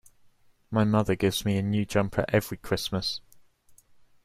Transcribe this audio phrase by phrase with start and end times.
[0.71, 3.21] My mother gives me a new jumper every Christmas